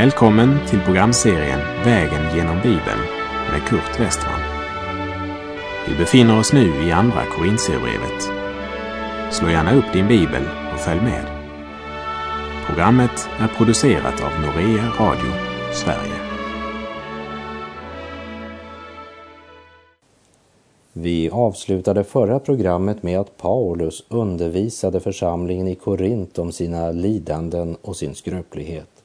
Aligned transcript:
Välkommen 0.00 0.58
till 0.68 0.80
programserien 0.80 1.60
Vägen 1.84 2.36
genom 2.36 2.56
Bibeln 2.56 3.00
med 3.50 3.62
Kurt 3.68 4.00
Westman. 4.00 4.40
Vi 5.88 5.94
befinner 5.94 6.38
oss 6.38 6.52
nu 6.52 6.84
i 6.86 6.92
Andra 6.92 7.24
Korintierbrevet. 7.36 8.22
Slå 9.30 9.48
gärna 9.48 9.74
upp 9.74 9.92
din 9.92 10.08
bibel 10.08 10.42
och 10.74 10.80
följ 10.80 11.00
med. 11.00 11.26
Programmet 12.66 13.28
är 13.38 13.48
producerat 13.48 14.22
av 14.22 14.30
Norea 14.40 14.88
Radio 14.98 15.32
Sverige. 15.72 16.20
Vi 20.92 21.30
avslutade 21.30 22.04
förra 22.04 22.38
programmet 22.38 23.02
med 23.02 23.20
att 23.20 23.36
Paulus 23.36 24.04
undervisade 24.08 25.00
församlingen 25.00 25.68
i 25.68 25.74
Korint 25.74 26.38
om 26.38 26.52
sina 26.52 26.90
lidanden 26.90 27.76
och 27.82 27.96
sin 27.96 28.14
skröplighet 28.14 28.99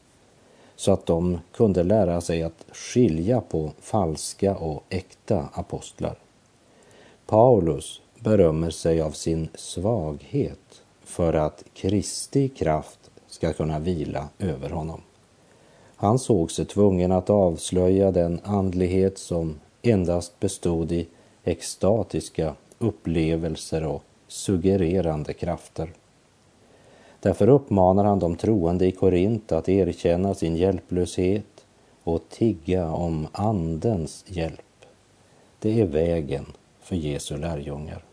så 0.76 0.92
att 0.92 1.06
de 1.06 1.40
kunde 1.54 1.84
lära 1.84 2.22
sig 2.22 2.44
att 2.44 2.66
skilja 2.72 3.42
på 3.42 3.72
falska 3.80 4.56
och 4.56 4.84
äkta 4.90 5.50
apostlar. 5.54 6.18
Paulus 7.26 8.02
berömmer 8.20 8.70
sig 8.70 9.02
av 9.02 9.12
sin 9.12 9.48
svaghet 9.56 10.84
för 11.04 11.34
att 11.34 11.64
Kristi 11.74 12.50
kraft 12.50 13.00
ska 13.28 13.54
kunna 13.54 13.80
vila 13.80 14.28
över 14.40 14.70
honom. 14.70 15.02
Han 15.96 16.20
såg 16.20 16.52
sig 16.52 16.66
tvungen 16.66 17.12
att 17.12 17.30
avslöja 17.30 18.12
den 18.12 18.40
andlighet 18.44 19.18
som 19.18 19.60
endast 19.82 20.40
bestod 20.40 20.92
i 20.92 21.08
extatiska 21.44 22.56
upplevelser 22.78 23.84
och 23.84 24.04
suggererande 24.28 25.34
krafter. 25.34 25.90
Därför 27.26 27.50
uppmanar 27.50 28.04
han 28.04 28.20
de 28.20 28.36
troende 28.36 28.86
i 28.86 28.92
Korint 28.92 29.52
att 29.52 29.70
erkänna 29.70 30.34
sin 30.34 30.56
hjälplöshet 30.56 31.66
och 32.04 32.30
tigga 32.30 32.92
om 32.92 33.28
Andens 33.32 34.26
hjälp. 34.28 34.86
Det 35.60 35.82
är 35.82 35.86
vägen 35.86 36.46
för 36.82 36.96
Jesu 36.96 37.38
lärjungar. 37.38 38.04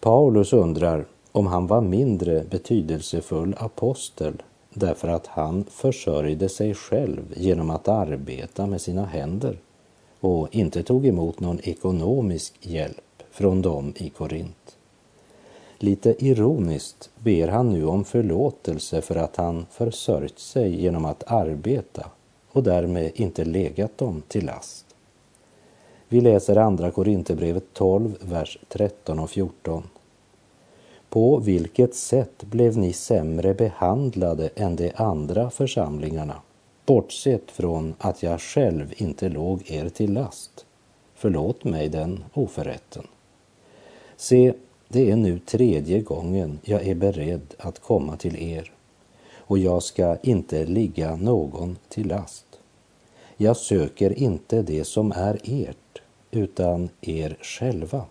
Paulus 0.00 0.52
undrar 0.52 1.04
om 1.32 1.46
han 1.46 1.66
var 1.66 1.80
mindre 1.80 2.44
betydelsefull 2.50 3.54
apostel 3.58 4.42
därför 4.74 5.08
att 5.08 5.26
han 5.26 5.64
försörjde 5.64 6.48
sig 6.48 6.74
själv 6.74 7.34
genom 7.36 7.70
att 7.70 7.88
arbeta 7.88 8.66
med 8.66 8.80
sina 8.80 9.04
händer 9.06 9.58
och 10.20 10.48
inte 10.54 10.82
tog 10.82 11.06
emot 11.06 11.40
någon 11.40 11.60
ekonomisk 11.62 12.54
hjälp 12.60 13.22
från 13.30 13.62
dem 13.62 13.92
i 13.96 14.08
Korint. 14.08 14.76
Lite 15.82 16.24
ironiskt 16.24 17.10
ber 17.18 17.48
han 17.48 17.72
nu 17.72 17.86
om 17.86 18.04
förlåtelse 18.04 19.00
för 19.00 19.16
att 19.16 19.36
han 19.36 19.66
försörjt 19.70 20.38
sig 20.38 20.82
genom 20.82 21.04
att 21.04 21.24
arbeta 21.26 22.06
och 22.52 22.62
därmed 22.62 23.10
inte 23.14 23.44
legat 23.44 23.98
dem 23.98 24.22
till 24.28 24.46
last. 24.46 24.86
Vi 26.08 26.20
läser 26.20 26.56
andra 26.56 26.90
Korinthierbrevet 26.90 27.64
12, 27.72 28.16
vers 28.20 28.58
13 28.68 29.18
och 29.18 29.30
14. 29.30 29.82
På 31.08 31.38
vilket 31.38 31.94
sätt 31.94 32.44
blev 32.44 32.78
ni 32.78 32.92
sämre 32.92 33.54
behandlade 33.54 34.50
än 34.54 34.76
de 34.76 34.92
andra 34.96 35.50
församlingarna, 35.50 36.36
bortsett 36.86 37.50
från 37.50 37.94
att 37.98 38.22
jag 38.22 38.40
själv 38.40 38.94
inte 38.96 39.28
låg 39.28 39.70
er 39.70 39.88
till 39.88 40.12
last? 40.12 40.66
Förlåt 41.14 41.64
mig 41.64 41.88
den 41.88 42.24
oförrätten. 42.34 43.06
Se, 44.16 44.52
det 44.92 45.10
är 45.10 45.16
nu 45.16 45.38
tredje 45.38 46.00
gången 46.00 46.58
jag 46.62 46.86
är 46.86 46.94
beredd 46.94 47.54
att 47.58 47.78
komma 47.78 48.16
till 48.16 48.36
er 48.36 48.72
och 49.36 49.58
jag 49.58 49.82
ska 49.82 50.16
inte 50.22 50.66
ligga 50.66 51.16
någon 51.16 51.76
till 51.88 52.08
last. 52.08 52.46
Jag 53.36 53.56
söker 53.56 54.18
inte 54.18 54.62
det 54.62 54.84
som 54.84 55.12
är 55.12 55.38
ert, 55.44 56.02
utan 56.30 56.88
er 57.00 57.36
själva. 57.40 58.04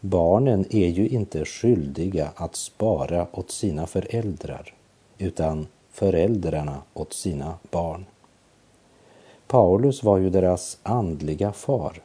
Barnen 0.00 0.64
är 0.70 0.88
ju 0.88 1.08
inte 1.08 1.44
skyldiga 1.44 2.30
att 2.34 2.56
spara 2.56 3.26
åt 3.32 3.50
sina 3.50 3.86
föräldrar, 3.86 4.74
utan 5.18 5.66
föräldrarna 5.90 6.82
åt 6.94 7.12
sina 7.12 7.54
barn. 7.70 8.04
Paulus 9.46 10.02
var 10.02 10.18
ju 10.18 10.30
deras 10.30 10.78
andliga 10.82 11.52
far 11.52 12.02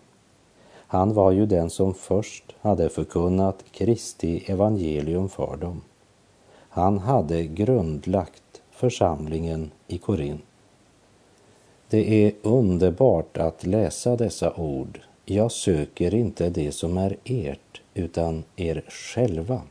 han 0.96 1.14
var 1.14 1.32
ju 1.32 1.46
den 1.46 1.70
som 1.70 1.94
först 1.94 2.56
hade 2.62 2.90
förkunnat 2.90 3.64
Kristi 3.72 4.44
evangelium 4.48 5.30
för 5.30 5.58
dem. 5.58 5.82
Han 6.70 7.00
hade 7.00 7.44
grundlagt 7.44 8.62
församlingen 8.72 9.72
i 9.88 9.98
Korint. 9.98 10.42
Det 11.90 12.26
är 12.26 12.34
underbart 12.42 13.38
att 13.38 13.66
läsa 13.66 14.16
dessa 14.16 14.54
ord. 14.54 15.00
Jag 15.26 15.52
söker 15.52 16.14
inte 16.14 16.50
det 16.50 16.72
som 16.72 16.98
är 16.98 17.18
ert, 17.24 17.82
utan 17.94 18.44
er 18.56 18.84
själva. 18.88 19.62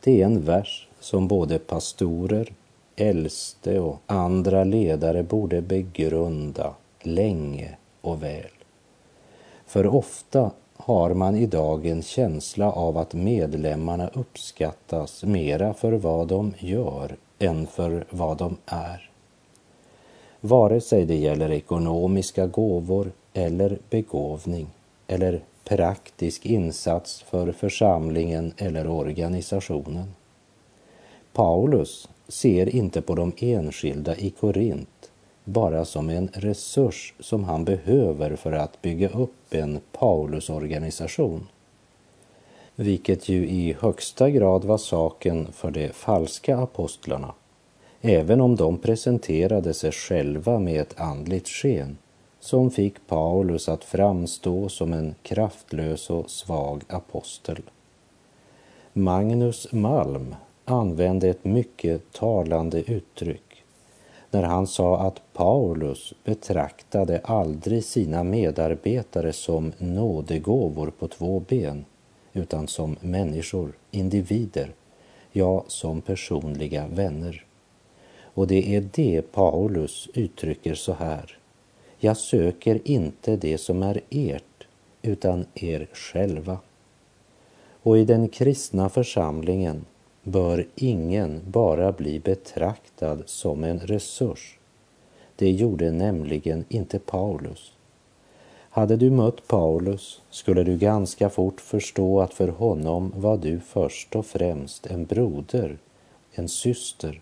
Det 0.00 0.22
är 0.22 0.26
en 0.26 0.44
vers 0.44 0.88
som 1.00 1.28
både 1.28 1.58
pastorer, 1.58 2.52
äldste 2.96 3.80
och 3.80 3.98
andra 4.06 4.64
ledare 4.64 5.22
borde 5.22 5.60
begrunda 5.60 6.74
länge 7.02 7.76
och 8.00 8.22
väl. 8.22 8.59
För 9.70 9.86
ofta 9.86 10.50
har 10.76 11.14
man 11.14 11.36
idag 11.36 11.86
en 11.86 12.02
känsla 12.02 12.72
av 12.72 12.98
att 12.98 13.14
medlemmarna 13.14 14.08
uppskattas 14.08 15.24
mera 15.24 15.74
för 15.74 15.92
vad 15.92 16.28
de 16.28 16.54
gör 16.58 17.16
än 17.38 17.66
för 17.66 18.04
vad 18.10 18.38
de 18.38 18.56
är. 18.66 19.10
Vare 20.40 20.80
sig 20.80 21.04
det 21.04 21.16
gäller 21.16 21.50
ekonomiska 21.50 22.46
gåvor 22.46 23.12
eller 23.32 23.78
begåvning 23.90 24.66
eller 25.06 25.40
praktisk 25.64 26.46
insats 26.46 27.22
för 27.22 27.52
församlingen 27.52 28.52
eller 28.56 28.86
organisationen. 28.86 30.14
Paulus 31.32 32.08
ser 32.28 32.74
inte 32.74 33.02
på 33.02 33.14
de 33.14 33.32
enskilda 33.38 34.16
i 34.16 34.30
Korint 34.30 34.99
bara 35.52 35.84
som 35.84 36.10
en 36.10 36.28
resurs 36.32 37.14
som 37.20 37.44
han 37.44 37.64
behöver 37.64 38.36
för 38.36 38.52
att 38.52 38.82
bygga 38.82 39.08
upp 39.08 39.54
en 39.54 39.80
Paulusorganisation. 39.92 41.48
Vilket 42.74 43.28
ju 43.28 43.48
i 43.48 43.76
högsta 43.80 44.30
grad 44.30 44.64
var 44.64 44.78
saken 44.78 45.52
för 45.52 45.70
de 45.70 45.88
falska 45.88 46.56
apostlarna, 46.56 47.34
även 48.00 48.40
om 48.40 48.56
de 48.56 48.78
presenterade 48.78 49.74
sig 49.74 49.92
själva 49.92 50.58
med 50.58 50.80
ett 50.80 51.00
andligt 51.00 51.48
sken 51.48 51.98
som 52.40 52.70
fick 52.70 53.06
Paulus 53.06 53.68
att 53.68 53.84
framstå 53.84 54.68
som 54.68 54.92
en 54.92 55.14
kraftlös 55.22 56.10
och 56.10 56.30
svag 56.30 56.82
apostel. 56.88 57.62
Magnus 58.92 59.72
Malm 59.72 60.34
använde 60.64 61.28
ett 61.28 61.44
mycket 61.44 62.12
talande 62.12 62.82
uttryck 62.92 63.49
när 64.30 64.42
han 64.42 64.66
sa 64.66 65.00
att 65.00 65.20
Paulus 65.32 66.14
betraktade 66.24 67.20
aldrig 67.24 67.84
sina 67.84 68.24
medarbetare 68.24 69.32
som 69.32 69.72
nådegåvor 69.78 70.92
på 70.98 71.08
två 71.08 71.42
ben, 71.48 71.84
utan 72.32 72.68
som 72.68 72.96
människor, 73.00 73.72
individer, 73.90 74.72
ja, 75.32 75.64
som 75.66 76.00
personliga 76.00 76.86
vänner. 76.86 77.44
Och 78.34 78.46
det 78.46 78.76
är 78.76 78.88
det 78.92 79.22
Paulus 79.32 80.08
uttrycker 80.14 80.74
så 80.74 80.92
här. 80.92 81.38
Jag 81.98 82.16
söker 82.16 82.80
inte 82.84 83.36
det 83.36 83.58
som 83.58 83.82
är 83.82 84.00
ert, 84.10 84.66
utan 85.02 85.46
er 85.54 85.88
själva. 85.92 86.58
Och 87.82 87.98
i 87.98 88.04
den 88.04 88.28
kristna 88.28 88.88
församlingen 88.88 89.84
bör 90.22 90.66
ingen 90.74 91.40
bara 91.46 91.92
bli 91.92 92.20
betraktad 92.20 93.22
som 93.26 93.64
en 93.64 93.80
resurs. 93.80 94.58
Det 95.36 95.50
gjorde 95.50 95.90
nämligen 95.90 96.64
inte 96.68 96.98
Paulus. 96.98 97.72
Hade 98.70 98.96
du 98.96 99.10
mött 99.10 99.46
Paulus 99.46 100.22
skulle 100.30 100.62
du 100.62 100.78
ganska 100.78 101.30
fort 101.30 101.60
förstå 101.60 102.20
att 102.20 102.34
för 102.34 102.48
honom 102.48 103.12
var 103.16 103.36
du 103.36 103.60
först 103.60 104.16
och 104.16 104.26
främst 104.26 104.86
en 104.86 105.04
broder, 105.04 105.78
en 106.32 106.48
syster 106.48 107.20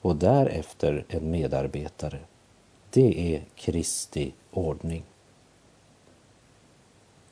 och 0.00 0.16
därefter 0.16 1.04
en 1.08 1.30
medarbetare. 1.30 2.18
Det 2.90 3.34
är 3.34 3.42
Kristi 3.54 4.32
ordning. 4.50 5.02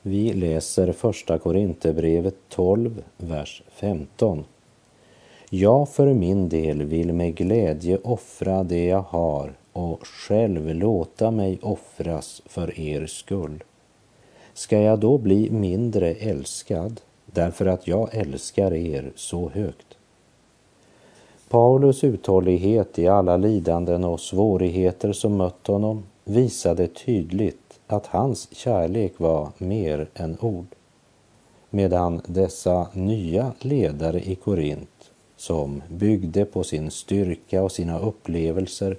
Vi 0.03 0.33
läser 0.33 0.93
första 0.93 1.39
Korinthierbrevet 1.39 2.35
12, 2.49 3.03
vers 3.17 3.63
15. 3.69 4.45
Jag 5.55 5.89
för 5.89 6.15
min 6.15 6.49
del 6.49 6.83
vill 6.83 7.13
med 7.13 7.35
glädje 7.35 7.99
offra 8.05 8.65
det 8.65 8.85
jag 8.85 9.05
har 9.09 9.53
och 9.73 10.07
själv 10.07 10.75
låta 10.75 11.31
mig 11.31 11.59
offras 11.63 12.43
för 12.47 12.81
er 12.81 13.07
skull. 13.07 13.65
Ska 14.55 14.79
jag 14.79 14.99
då 14.99 15.19
bli 15.19 15.51
mindre 15.51 16.15
älskad 16.15 17.01
därför 17.27 17.67
att 17.67 17.87
jag 17.87 18.15
älskar 18.15 18.75
er 18.75 19.13
så 19.15 19.49
högt? 19.49 19.87
Paulus 21.49 22.05
uthållighet 22.05 22.99
i 22.99 23.09
alla 23.09 23.37
lidanden 23.37 24.05
och 24.05 24.21
svårigheter 24.21 25.13
som 25.13 25.37
mött 25.37 25.67
honom 25.67 26.03
visade 26.25 26.87
tydligt 26.87 27.81
att 27.87 28.07
hans 28.07 28.55
kärlek 28.55 29.13
var 29.17 29.49
mer 29.59 30.09
än 30.15 30.37
ord. 30.41 30.67
Medan 31.71 32.21
dessa 32.27 32.87
nya 32.93 33.53
ledare 33.61 34.21
i 34.21 34.35
Korint, 34.35 34.89
som 35.43 35.83
byggde 35.89 36.45
på 36.45 36.65
sin 36.65 36.91
styrka 36.91 37.63
och 37.63 37.73
sina 37.73 37.99
upplevelser, 37.99 38.97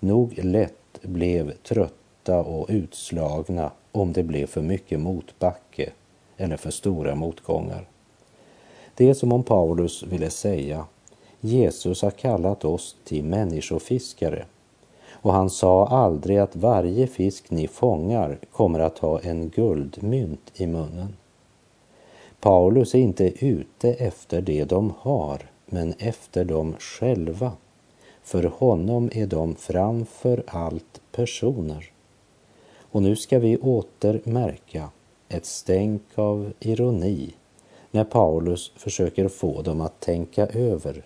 nog 0.00 0.38
lätt 0.38 1.02
blev 1.02 1.52
trötta 1.52 2.42
och 2.42 2.66
utslagna 2.68 3.70
om 3.92 4.12
det 4.12 4.22
blev 4.22 4.46
för 4.46 4.62
mycket 4.62 5.00
motbacke 5.00 5.90
eller 6.36 6.56
för 6.56 6.70
stora 6.70 7.14
motgångar. 7.14 7.88
Det 8.94 9.08
är 9.08 9.14
som 9.14 9.32
om 9.32 9.42
Paulus 9.42 10.02
ville 10.02 10.30
säga 10.30 10.86
Jesus 11.40 12.02
har 12.02 12.10
kallat 12.10 12.64
oss 12.64 12.96
till 13.04 13.24
människofiskare 13.24 14.44
och 15.10 15.32
han 15.32 15.50
sa 15.50 15.86
aldrig 15.86 16.38
att 16.38 16.56
varje 16.56 17.06
fisk 17.06 17.50
ni 17.50 17.68
fångar 17.68 18.38
kommer 18.52 18.80
att 18.80 18.98
ha 18.98 19.20
en 19.20 19.48
guldmynt 19.48 20.50
i 20.54 20.66
munnen. 20.66 21.16
Paulus 22.40 22.94
är 22.94 22.98
inte 22.98 23.44
ute 23.46 23.92
efter 23.92 24.40
det 24.40 24.64
de 24.64 24.92
har, 24.98 25.51
men 25.72 25.94
efter 25.98 26.44
dem 26.44 26.74
själva. 26.78 27.52
För 28.22 28.44
honom 28.44 29.10
är 29.12 29.26
de 29.26 29.54
framför 29.54 30.42
allt 30.46 31.00
personer. 31.12 31.90
Och 32.90 33.02
nu 33.02 33.16
ska 33.16 33.38
vi 33.38 33.56
åter 33.56 34.20
märka 34.24 34.90
ett 35.28 35.46
stänk 35.46 36.02
av 36.14 36.52
ironi 36.60 37.34
när 37.90 38.04
Paulus 38.04 38.72
försöker 38.76 39.28
få 39.28 39.62
dem 39.62 39.80
att 39.80 40.00
tänka 40.00 40.46
över 40.46 41.04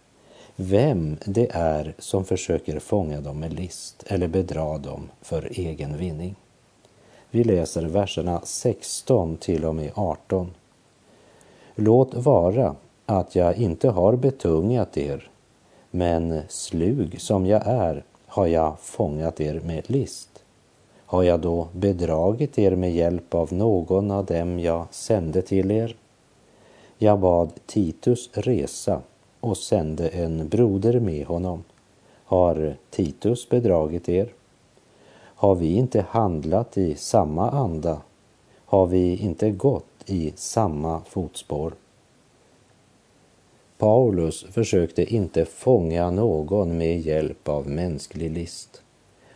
vem 0.57 1.17
det 1.27 1.49
är 1.51 1.95
som 1.99 2.25
försöker 2.25 2.79
fånga 2.79 3.21
dem 3.21 3.41
med 3.41 3.53
list 3.53 4.05
eller 4.07 4.29
bedra 4.29 4.79
dem 4.79 5.11
för 5.23 5.49
egen 5.51 5.97
vinning. 5.97 6.35
Vi 7.31 7.45
läser 7.45 7.83
verserna 7.83 8.41
16 8.45 9.37
till 9.37 9.65
och 9.65 9.75
med 9.75 9.91
18. 9.95 10.51
Låt 11.75 12.15
vara 12.15 12.77
att 13.07 13.35
jag 13.35 13.57
inte 13.57 13.89
har 13.89 14.17
betungat 14.17 14.97
er, 14.97 15.31
men 15.91 16.41
slug 16.49 17.21
som 17.21 17.47
jag 17.47 17.63
är 17.67 18.05
har 18.27 18.47
jag 18.47 18.81
fångat 18.81 19.41
er 19.41 19.61
med 19.65 19.91
list. 19.91 20.43
Har 21.07 21.23
jag 21.23 21.41
då 21.41 21.69
bedragit 21.73 22.59
er 22.59 22.77
med 22.77 22.95
hjälp 22.95 23.35
av 23.35 23.53
någon 23.53 24.11
av 24.11 24.25
dem 24.25 24.61
jag 24.61 24.87
sände 24.91 25.43
till 25.43 25.71
er? 25.71 25.97
Jag 26.99 27.19
bad 27.19 27.51
Titus 27.67 28.31
resa 28.33 29.01
och 29.41 29.57
sände 29.57 30.09
en 30.09 30.49
broder 30.49 31.01
med 31.01 31.27
honom. 31.27 31.65
Har 32.25 32.77
Titus 32.91 33.49
bedragit 33.49 34.09
er? 34.09 34.33
Har 35.17 35.55
vi 35.55 35.75
inte 35.75 36.01
handlat 36.09 36.79
i 36.79 36.95
samma 36.95 37.51
anda? 37.51 38.01
Har 38.65 38.87
vi 38.87 39.17
inte 39.17 39.51
gått 39.51 39.85
i 40.07 40.33
samma 40.37 41.01
fotspår? 41.01 41.73
Paulus 43.79 44.45
försökte 44.51 45.15
inte 45.15 45.45
fånga 45.45 46.11
någon 46.11 46.79
med 46.79 47.01
hjälp 47.01 47.49
av 47.49 47.69
mänsklig 47.69 48.31
list. 48.31 48.83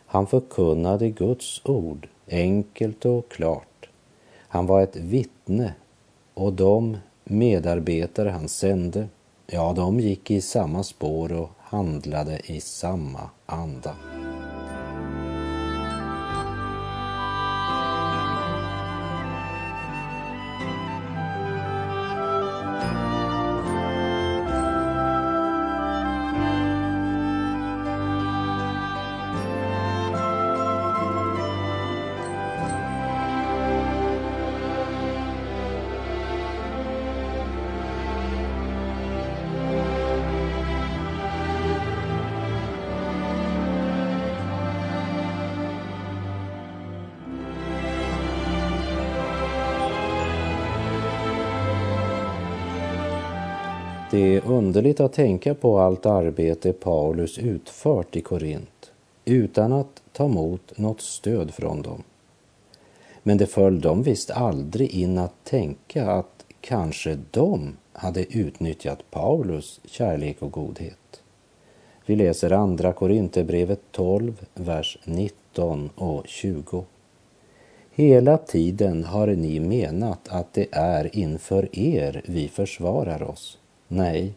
Han 0.06 0.26
förkunnade 0.26 1.10
Guds 1.10 1.60
ord 1.64 2.08
enkelt 2.30 3.04
och 3.04 3.28
klart. 3.28 3.88
Han 4.48 4.66
var 4.66 4.82
ett 4.82 4.96
vittne 4.96 5.74
och 6.34 6.52
de 6.52 6.96
medarbetare 7.24 8.28
han 8.28 8.48
sände 8.48 9.08
Ja, 9.46 9.72
de 9.76 10.00
gick 10.00 10.30
i 10.30 10.40
samma 10.40 10.82
spår 10.82 11.32
och 11.32 11.50
handlade 11.58 12.40
i 12.44 12.60
samma 12.60 13.30
anda. 13.46 13.96
Det 54.10 54.36
är 54.36 54.46
underligt 54.46 55.00
att 55.00 55.12
tänka 55.12 55.54
på 55.54 55.78
allt 55.78 56.06
arbete 56.06 56.72
Paulus 56.72 57.38
utfört 57.38 58.16
i 58.16 58.20
Korint 58.20 58.92
utan 59.24 59.72
att 59.72 60.02
ta 60.12 60.24
emot 60.24 60.78
något 60.78 61.00
stöd 61.00 61.54
från 61.54 61.82
dem. 61.82 62.02
Men 63.22 63.38
det 63.38 63.46
föll 63.46 63.80
dem 63.80 64.02
visst 64.02 64.30
aldrig 64.30 64.90
in 64.94 65.18
att 65.18 65.44
tänka 65.44 66.10
att 66.10 66.44
kanske 66.60 67.18
de 67.30 67.76
hade 67.92 68.36
utnyttjat 68.36 69.10
Paulus 69.10 69.80
kärlek 69.84 70.42
och 70.42 70.52
godhet. 70.52 71.22
Vi 72.06 72.16
läser 72.16 72.50
andra 72.50 72.92
Korinthierbrevet 72.92 73.80
12, 73.90 74.46
vers 74.54 74.98
19 75.04 75.90
och 75.94 76.26
20. 76.26 76.84
Hela 77.90 78.38
tiden 78.38 79.04
har 79.04 79.26
ni 79.26 79.60
menat 79.60 80.28
att 80.28 80.52
det 80.52 80.66
är 80.72 81.16
inför 81.16 81.78
er 81.78 82.22
vi 82.24 82.48
försvarar 82.48 83.22
oss. 83.22 83.59
Nej, 83.92 84.32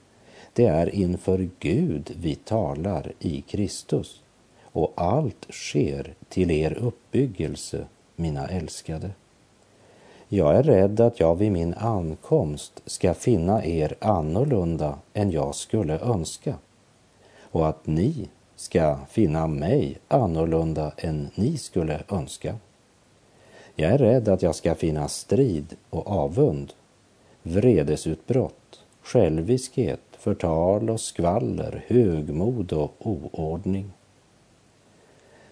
det 0.54 0.66
är 0.66 0.96
inför 0.96 1.50
Gud 1.60 2.16
vi 2.22 2.36
talar 2.36 3.12
i 3.20 3.42
Kristus 3.42 4.22
och 4.64 4.94
allt 4.96 5.48
sker 5.50 6.14
till 6.30 6.52
er 6.52 6.74
uppbyggelse, 6.74 7.86
mina 8.16 8.48
älskade. 8.48 9.12
Jag 10.28 10.56
är 10.56 10.64
rädd 10.64 11.00
att 11.00 11.20
jag 11.20 11.36
vid 11.36 11.52
min 11.52 11.74
ankomst 11.74 12.82
ska 12.86 13.14
finna 13.14 13.66
er 13.66 13.96
annorlunda 14.00 15.00
än 15.14 15.32
jag 15.32 15.56
skulle 15.56 16.00
önska 16.00 16.56
och 17.42 17.68
att 17.70 17.88
ni 17.88 18.30
ska 18.56 18.98
finna 19.10 19.48
mig 19.48 19.98
annorlunda 20.08 20.92
än 20.98 21.30
ni 21.36 21.58
skulle 21.58 22.04
önska. 22.10 22.56
Jag 23.76 23.92
är 23.92 23.98
rädd 23.98 24.28
att 24.28 24.42
jag 24.42 24.56
ska 24.56 24.76
finna 24.76 25.08
strid 25.08 25.76
och 25.90 26.08
avund, 26.08 26.74
vredesutbrott 27.44 28.83
själviskhet, 29.04 30.02
förtal 30.12 30.90
och 30.90 31.00
skvaller, 31.00 31.86
högmod 31.88 32.74
och 32.74 32.94
oordning. 33.00 33.92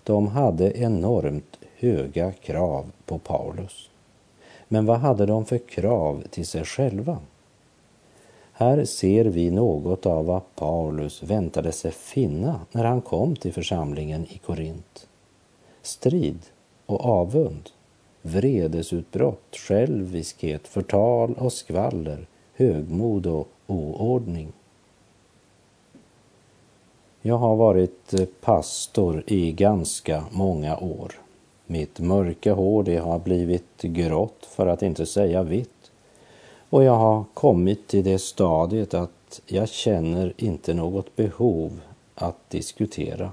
De 0.04 0.28
hade 0.28 0.78
enormt 0.78 1.60
höga 1.76 2.32
krav 2.32 2.92
på 3.06 3.18
Paulus. 3.18 3.90
Men 4.68 4.86
vad 4.86 5.00
hade 5.00 5.26
de 5.26 5.46
för 5.46 5.58
krav 5.58 6.24
till 6.30 6.48
sig 6.48 6.66
själva? 6.66 7.18
Här 8.52 8.86
ser 8.86 9.26
vi 9.26 9.52
något 9.52 10.06
av 10.06 10.26
vad 10.26 10.42
Paulus 10.56 11.24
väntade 11.24 11.72
sig 11.72 11.92
finna 11.92 12.60
när 12.72 12.84
han 12.84 13.02
kom 13.02 13.36
till 13.36 13.54
församlingen 13.54 14.26
i 14.30 14.38
Korint. 14.38 15.08
Strid 15.82 16.40
och 16.86 17.06
avund, 17.06 17.70
vredesutbrott, 18.22 19.56
själviskhet, 19.56 20.68
förtal 20.68 21.34
och 21.34 21.54
skvaller, 21.54 22.28
högmod 22.56 23.28
och 23.28 23.48
oordning. 23.68 24.52
Jag 27.22 27.38
har 27.38 27.56
varit 27.56 28.14
eh, 28.14 28.26
pastor 28.42 29.24
i 29.28 29.52
ganska 29.52 30.24
många 30.32 30.78
år. 30.78 31.12
Mitt 31.66 32.00
mörka 32.00 32.54
hår 32.54 32.84
det 32.84 32.98
har 32.98 33.20
blivit 33.20 33.82
grått 33.82 34.46
för 34.46 34.68
att 34.68 34.82
inte 34.82 35.06
säga 35.06 35.44
vitt. 35.44 35.92
Och 36.70 36.84
jag 36.84 36.96
har 36.96 37.24
kommit 37.34 37.88
till 37.88 38.04
det 38.04 38.20
stadiet 38.20 38.94
att 38.94 39.42
jag 39.46 39.70
känner 39.70 40.34
inte 40.38 40.74
något 40.74 41.16
behov 41.16 41.80
att 42.16 42.50
diskutera. 42.50 43.32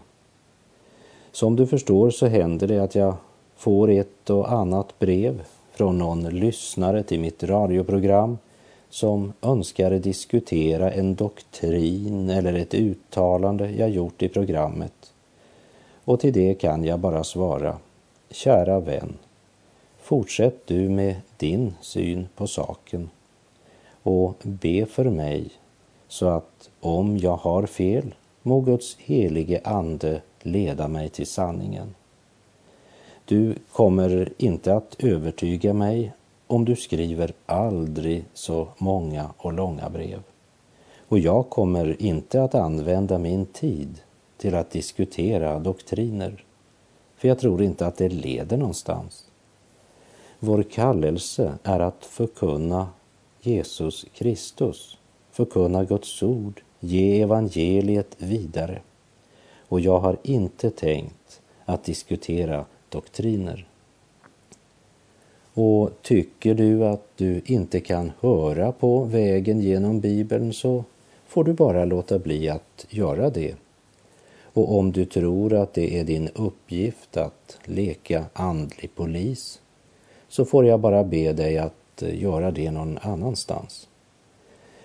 Som 1.32 1.56
du 1.56 1.66
förstår 1.66 2.10
så 2.10 2.26
händer 2.26 2.66
det 2.66 2.78
att 2.78 2.94
jag 2.94 3.14
får 3.56 3.90
ett 3.90 4.30
och 4.30 4.52
annat 4.52 4.98
brev 4.98 5.42
från 5.72 5.98
någon 5.98 6.22
lyssnare 6.22 7.02
till 7.02 7.20
mitt 7.20 7.42
radioprogram 7.42 8.38
som 8.90 9.32
önskar 9.42 9.90
diskutera 9.90 10.92
en 10.92 11.14
doktrin 11.14 12.30
eller 12.30 12.54
ett 12.54 12.74
uttalande 12.74 13.70
jag 13.70 13.90
gjort 13.90 14.22
i 14.22 14.28
programmet. 14.28 15.12
Och 16.04 16.20
till 16.20 16.32
det 16.32 16.54
kan 16.54 16.84
jag 16.84 17.00
bara 17.00 17.24
svara, 17.24 17.78
kära 18.30 18.80
vän, 18.80 19.18
fortsätt 19.98 20.66
du 20.66 20.88
med 20.88 21.16
din 21.36 21.74
syn 21.80 22.28
på 22.36 22.46
saken 22.46 23.10
och 24.02 24.34
be 24.42 24.86
för 24.86 25.04
mig 25.04 25.50
så 26.08 26.28
att 26.28 26.70
om 26.80 27.18
jag 27.18 27.36
har 27.36 27.66
fel 27.66 28.14
må 28.42 28.60
Guds 28.60 28.96
helige 28.96 29.60
ande 29.64 30.22
leda 30.42 30.88
mig 30.88 31.08
till 31.08 31.26
sanningen. 31.26 31.94
Du 33.24 33.54
kommer 33.72 34.32
inte 34.38 34.74
att 34.74 34.96
övertyga 34.98 35.72
mig 35.72 36.12
om 36.48 36.64
du 36.64 36.76
skriver 36.76 37.32
aldrig 37.46 38.24
så 38.34 38.68
många 38.78 39.30
och 39.36 39.52
långa 39.52 39.90
brev. 39.90 40.22
Och 41.08 41.18
jag 41.18 41.50
kommer 41.50 42.02
inte 42.02 42.42
att 42.42 42.54
använda 42.54 43.18
min 43.18 43.46
tid 43.46 44.00
till 44.36 44.54
att 44.54 44.70
diskutera 44.70 45.58
doktriner, 45.58 46.44
för 47.16 47.28
jag 47.28 47.38
tror 47.38 47.62
inte 47.62 47.86
att 47.86 47.96
det 47.96 48.08
leder 48.08 48.56
någonstans. 48.56 49.24
Vår 50.38 50.62
kallelse 50.62 51.58
är 51.62 51.80
att 51.80 52.04
förkunna 52.04 52.88
Jesus 53.40 54.06
Kristus, 54.14 54.98
förkunna 55.30 55.84
Guds 55.84 56.22
ord, 56.22 56.62
ge 56.80 57.22
evangeliet 57.22 58.16
vidare. 58.18 58.80
Och 59.68 59.80
jag 59.80 60.00
har 60.00 60.16
inte 60.22 60.70
tänkt 60.70 61.40
att 61.64 61.84
diskutera 61.84 62.64
doktriner. 62.88 63.66
Och 65.60 65.90
tycker 66.02 66.54
du 66.54 66.84
att 66.84 67.06
du 67.16 67.40
inte 67.44 67.80
kan 67.80 68.12
höra 68.20 68.72
på 68.72 69.04
vägen 69.04 69.60
genom 69.60 70.00
Bibeln 70.00 70.52
så 70.52 70.84
får 71.26 71.44
du 71.44 71.52
bara 71.52 71.84
låta 71.84 72.18
bli 72.18 72.48
att 72.48 72.86
göra 72.90 73.30
det. 73.30 73.54
Och 74.42 74.78
om 74.78 74.92
du 74.92 75.04
tror 75.04 75.54
att 75.54 75.74
det 75.74 75.98
är 76.00 76.04
din 76.04 76.28
uppgift 76.34 77.16
att 77.16 77.58
leka 77.64 78.24
andlig 78.32 78.94
polis 78.94 79.60
så 80.28 80.44
får 80.44 80.66
jag 80.66 80.80
bara 80.80 81.04
be 81.04 81.32
dig 81.32 81.58
att 81.58 82.02
eh, 82.02 82.22
göra 82.22 82.50
det 82.50 82.70
någon 82.70 82.98
annanstans. 82.98 83.88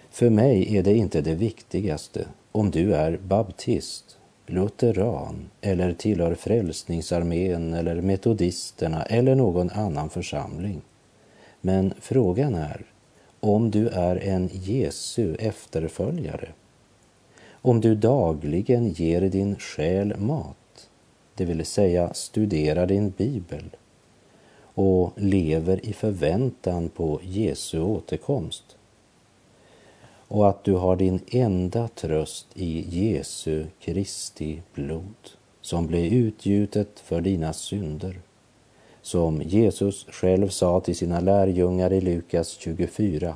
För 0.09 0.29
mig 0.29 0.77
är 0.77 0.83
det 0.83 0.95
inte 0.95 1.21
det 1.21 1.35
viktigaste 1.35 2.27
om 2.51 2.71
du 2.71 2.95
är 2.95 3.17
baptist, 3.17 4.17
lutheran 4.45 5.49
eller 5.61 5.93
tillhör 5.93 6.35
Frälsningsarmén 6.35 7.73
eller 7.73 8.01
metodisterna 8.01 9.03
eller 9.03 9.35
någon 9.35 9.69
annan 9.69 10.09
församling. 10.09 10.81
Men 11.61 11.93
frågan 11.99 12.55
är 12.55 12.85
om 13.39 13.71
du 13.71 13.87
är 13.87 14.15
en 14.15 14.49
Jesu 14.53 15.35
efterföljare. 15.35 16.49
Om 17.51 17.81
du 17.81 17.95
dagligen 17.95 18.89
ger 18.89 19.21
din 19.21 19.55
själ 19.55 20.17
mat, 20.17 20.89
det 21.35 21.45
vill 21.45 21.65
säga 21.65 22.13
studerar 22.13 22.87
din 22.87 23.09
bibel 23.09 23.63
och 24.73 25.11
lever 25.15 25.85
i 25.85 25.93
förväntan 25.93 26.89
på 26.89 27.19
Jesu 27.23 27.79
återkomst 27.79 28.77
och 30.33 30.49
att 30.49 30.63
du 30.63 30.73
har 30.73 30.95
din 30.95 31.19
enda 31.27 31.87
tröst 31.87 32.47
i 32.53 32.85
Jesu 32.89 33.65
Kristi 33.79 34.61
blod 34.73 35.29
som 35.61 35.87
blev 35.87 36.13
utgjutet 36.13 36.99
för 36.99 37.21
dina 37.21 37.53
synder. 37.53 38.19
Som 39.01 39.41
Jesus 39.41 40.05
själv 40.09 40.49
sa 40.49 40.79
till 40.79 40.95
sina 40.95 41.19
lärjungar 41.19 41.93
i 41.93 42.01
Lukas 42.01 42.57
24 42.59 43.35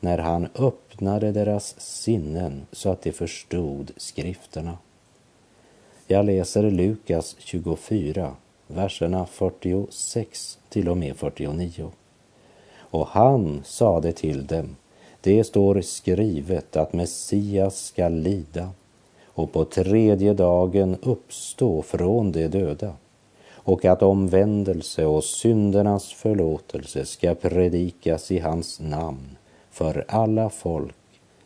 när 0.00 0.18
han 0.18 0.48
öppnade 0.54 1.32
deras 1.32 1.80
sinnen 1.80 2.66
så 2.72 2.90
att 2.90 3.02
de 3.02 3.12
förstod 3.12 3.92
skrifterna. 3.96 4.78
Jag 6.06 6.26
läser 6.26 6.70
Lukas 6.70 7.36
24, 7.38 8.34
verserna 8.66 9.26
46 9.26 10.58
till 10.68 10.88
och 10.88 10.96
med 10.96 11.16
49. 11.16 11.90
Och 12.78 13.06
han 13.06 13.62
sade 13.64 14.12
till 14.12 14.46
dem 14.46 14.76
det 15.20 15.44
står 15.44 15.80
skrivet 15.80 16.76
att 16.76 16.92
Messias 16.92 17.86
skall 17.86 18.14
lida 18.14 18.70
och 19.26 19.52
på 19.52 19.64
tredje 19.64 20.34
dagen 20.34 20.96
uppstå 21.02 21.82
från 21.82 22.32
de 22.32 22.48
döda 22.48 22.92
och 23.66 23.84
att 23.84 24.02
omvändelse 24.02 25.04
och 25.04 25.24
syndernas 25.24 26.12
förlåtelse 26.12 27.04
ska 27.04 27.34
predikas 27.34 28.30
i 28.30 28.38
hans 28.38 28.80
namn 28.80 29.36
för 29.70 30.04
alla 30.08 30.50
folk 30.50 30.94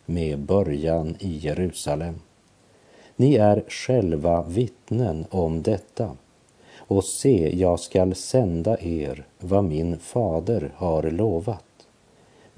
med 0.07 0.39
början 0.39 1.17
i 1.19 1.37
Jerusalem. 1.37 2.15
Ni 3.17 3.35
är 3.35 3.65
själva 3.69 4.43
vittnen 4.43 5.27
om 5.31 5.63
detta 5.63 6.17
och 6.77 7.05
se, 7.05 7.57
jag 7.57 7.81
skall 7.81 8.15
sända 8.15 8.81
er 8.81 9.25
vad 9.39 9.65
min 9.65 9.99
fader 9.99 10.73
har 10.77 11.03
lovat 11.03 11.65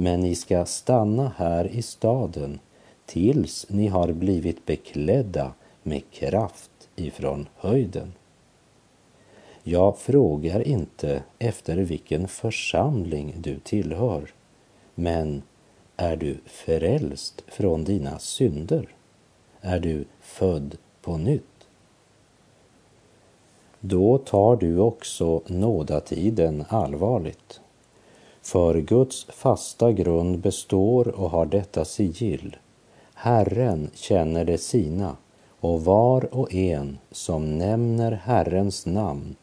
men 0.02 0.20
ni 0.20 0.34
ska 0.34 0.64
stanna 0.64 1.32
här 1.36 1.66
i 1.66 1.82
staden 1.82 2.58
tills 3.06 3.66
ni 3.68 3.86
har 3.86 4.12
blivit 4.12 4.66
beklädda 4.66 5.52
med 5.82 6.10
kraft 6.10 6.88
ifrån 6.96 7.48
höjden. 7.56 8.12
Jag 9.62 9.98
frågar 9.98 10.68
inte 10.68 11.22
efter 11.38 11.76
vilken 11.76 12.28
församling 12.28 13.34
du 13.38 13.58
tillhör, 13.58 14.30
men 14.94 15.42
är 15.96 16.16
du 16.16 16.38
frälst 16.46 17.44
från 17.46 17.84
dina 17.84 18.18
synder? 18.18 18.88
Är 19.60 19.80
du 19.80 20.04
född 20.20 20.76
på 21.02 21.16
nytt? 21.16 21.68
Då 23.80 24.18
tar 24.18 24.56
du 24.56 24.78
också 24.78 25.42
nådatiden 25.46 26.64
allvarligt. 26.68 27.60
För 28.42 28.80
Guds 28.80 29.24
fasta 29.24 29.92
grund 29.92 30.38
består 30.38 31.08
och 31.08 31.30
har 31.30 31.46
detta 31.46 31.84
sigill. 31.84 32.56
Herren 33.14 33.90
känner 33.94 34.44
det 34.44 34.58
sina 34.58 35.16
och 35.60 35.84
var 35.84 36.34
och 36.34 36.54
en 36.54 36.98
som 37.10 37.58
nämner 37.58 38.12
Herrens 38.12 38.86
namn 38.86 39.36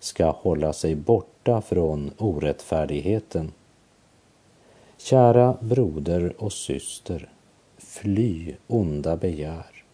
ska 0.00 0.30
hålla 0.30 0.72
sig 0.72 0.94
borta 0.94 1.60
från 1.60 2.10
orättfärdigheten. 2.18 3.52
Kära 4.96 5.56
broder 5.60 6.34
och 6.38 6.52
syster, 6.52 7.28
fly 7.78 8.54
onda 8.66 9.16
begär 9.16 9.84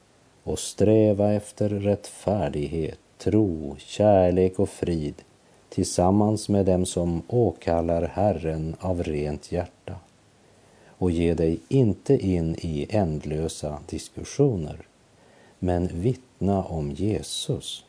och 0.43 0.59
sträva 0.59 1.33
efter 1.33 1.69
rättfärdighet, 1.69 2.99
tro, 3.19 3.77
kärlek 3.79 4.59
och 4.59 4.69
frid 4.69 5.15
tillsammans 5.79 6.49
med 6.49 6.67
dem 6.67 6.87
som 6.87 7.23
åkallar 7.29 8.03
Herren 8.03 8.77
av 8.81 9.03
rent 9.03 9.53
hjärta 9.53 9.95
och 10.89 11.11
ge 11.11 11.35
dig 11.35 11.59
inte 11.69 12.27
in 12.27 12.57
i 12.59 12.87
ändlösa 12.91 13.79
diskussioner, 13.87 14.77
men 15.59 15.87
vittna 15.87 16.65
om 16.65 16.91
Jesus. 16.91 17.85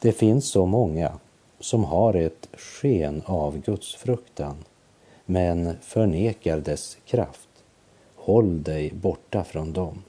Det 0.00 0.12
finns 0.12 0.46
så 0.48 0.66
många 0.66 1.12
som 1.58 1.84
har 1.84 2.14
ett 2.14 2.48
sken 2.52 3.22
av 3.26 3.58
Guds 3.58 3.94
fruktan, 3.94 4.56
men 5.26 5.74
förnekar 5.82 6.60
dess 6.60 6.98
kraft. 7.06 7.48
Håll 8.16 8.62
dig 8.62 8.92
borta 8.92 9.44
från 9.44 9.72
dem. 9.72 10.02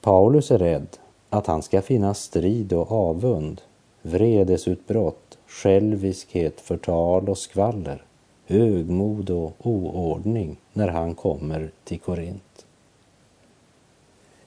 Paulus 0.00 0.50
är 0.50 0.58
rädd 0.58 0.88
att 1.30 1.46
han 1.46 1.62
ska 1.62 1.82
finna 1.82 2.14
strid 2.14 2.72
och 2.72 2.92
avund, 2.92 3.60
vredesutbrott 4.02 5.25
själviskhet, 5.46 6.60
förtal 6.60 7.28
och 7.28 7.38
skvaller, 7.38 8.02
högmod 8.46 9.30
och 9.30 9.52
oordning 9.58 10.56
när 10.72 10.88
han 10.88 11.14
kommer 11.14 11.70
till 11.84 12.00
Korint. 12.00 12.66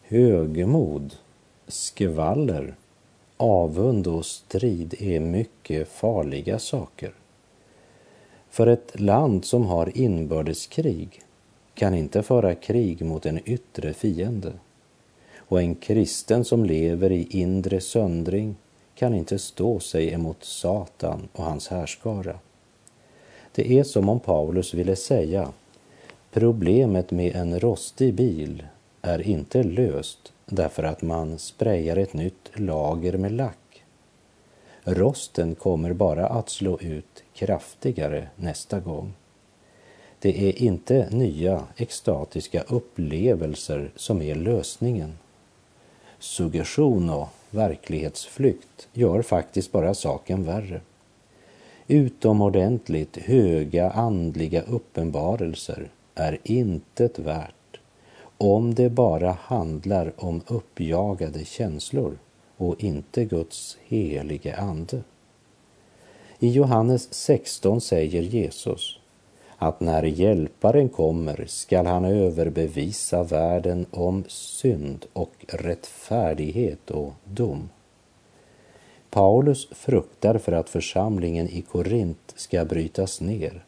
Högmod, 0.02 1.16
skvaller, 1.68 2.76
avund 3.38 4.08
och 4.08 4.26
strid 4.26 4.96
är 5.00 5.20
mycket 5.20 5.88
farliga 5.88 6.60
saker. 6.60 7.12
För 8.50 8.68
ett 8.68 9.00
land 9.00 9.46
som 9.46 9.66
har 9.66 9.98
inbördeskrig 9.98 11.22
kan 11.74 11.94
inte 11.96 12.24
föra 12.24 12.56
krig 12.56 13.06
mot 13.06 13.26
en 13.26 13.40
yttre 13.50 13.94
fiende. 13.94 14.54
Och 15.38 15.62
en 15.62 15.76
kristen 15.76 16.46
som 16.46 16.66
lever 16.66 17.12
i 17.12 17.28
inre 17.30 17.82
söndring 17.82 18.56
kan 19.00 19.14
inte 19.14 19.40
stå 19.40 19.80
sig 19.80 20.14
emot 20.14 20.44
Satan 20.44 21.28
och 21.34 21.44
hans 21.44 21.68
härskara. 21.68 22.40
Det 23.52 23.80
är 23.80 23.84
som 23.84 24.10
om 24.10 24.20
Paulus 24.20 24.74
ville 24.74 24.96
säga, 24.96 25.52
problemet 26.32 27.12
med 27.12 27.36
en 27.36 27.60
rostig 27.60 28.14
bil 28.14 28.64
är 29.02 29.22
inte 29.22 29.64
löst 29.64 30.34
därför 30.46 30.84
att 30.84 31.02
man 31.02 31.40
sprayar 31.40 31.98
ett 31.98 32.14
nytt 32.14 32.50
lager 32.54 33.18
med 33.18 33.32
lack. 33.32 33.84
Rosten 34.84 35.56
kommer 35.56 35.94
bara 35.94 36.28
att 36.28 36.50
slå 36.50 36.80
ut 36.80 37.24
kraftigare 37.34 38.28
nästa 38.36 38.80
gång. 38.80 39.14
Det 40.20 40.50
är 40.50 40.62
inte 40.62 41.10
nya 41.12 41.64
extatiska 41.78 42.62
upplevelser 42.62 43.92
som 43.96 44.22
är 44.22 44.36
lösningen. 44.36 45.18
Suggestion 46.20 47.10
och 47.10 47.28
verklighetsflykt 47.52 48.88
gör 48.94 49.22
faktiskt 49.22 49.72
bara 49.72 49.94
saken 49.94 50.44
värre. 50.44 50.82
Utomordentligt 51.88 53.18
höga 53.18 53.92
andliga 53.92 54.62
uppenbarelser 54.62 55.90
är 56.16 56.38
intet 56.44 57.20
värt 57.20 57.80
om 58.38 58.74
det 58.74 58.90
bara 58.90 59.32
handlar 59.32 60.14
om 60.18 60.42
uppjagade 60.48 61.46
känslor 61.46 62.18
och 62.58 62.84
inte 62.84 63.26
Guds 63.26 63.78
helige 63.84 64.56
ande. 64.56 65.04
I 66.40 66.50
Johannes 66.50 67.14
16 67.14 67.82
säger 67.82 68.22
Jesus 68.22 68.99
att 69.62 69.80
när 69.80 70.04
Hjälparen 70.04 70.90
kommer 70.90 71.46
skall 71.48 71.86
han 71.86 72.06
överbevisa 72.06 73.24
världen 73.24 73.86
om 73.92 74.24
synd 74.28 75.06
och 75.14 75.34
rättfärdighet 75.48 76.92
och 76.92 77.14
dom. 77.24 77.70
Paulus 79.10 79.68
fruktar 79.72 80.38
för 80.38 80.52
att 80.52 80.70
församlingen 80.70 81.50
i 81.50 81.62
Korint 81.62 82.34
ska 82.36 82.66
brytas 82.66 83.22
ner 83.22 83.64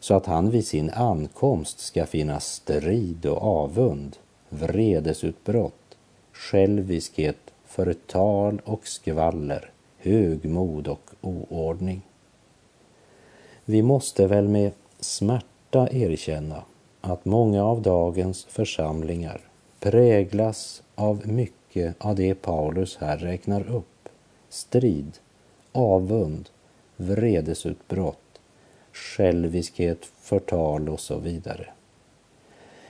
så 0.00 0.14
att 0.14 0.26
han 0.26 0.50
vid 0.50 0.66
sin 0.66 0.90
ankomst 0.90 1.80
ska 1.80 2.06
finna 2.06 2.40
strid 2.40 3.26
och 3.26 3.42
avund, 3.42 4.16
vredesutbrott, 4.48 5.96
själviskhet, 6.32 7.36
förtal 7.66 8.60
och 8.64 8.86
skvaller, 8.86 9.70
högmod 9.98 10.88
och 10.88 11.10
oordning. 11.20 12.02
Vi 13.64 13.82
måste 13.82 14.26
väl 14.26 14.48
med 14.48 14.72
smärta 15.00 15.88
erkänna 15.90 16.62
att 17.00 17.24
många 17.24 17.64
av 17.64 17.82
dagens 17.82 18.44
församlingar 18.44 19.40
präglas 19.80 20.82
av 20.94 21.28
mycket 21.28 21.94
av 21.98 22.14
det 22.14 22.34
Paulus 22.34 22.96
här 22.96 23.16
räknar 23.16 23.70
upp. 23.70 24.08
Strid, 24.48 25.18
avund, 25.72 26.48
vredesutbrott, 26.96 28.40
själviskhet, 28.92 30.04
förtal 30.20 30.88
och 30.88 31.00
så 31.00 31.18
vidare. 31.18 31.66